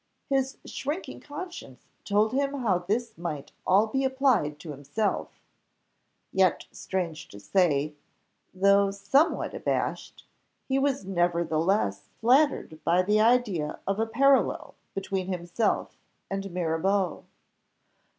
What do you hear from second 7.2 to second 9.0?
to say, though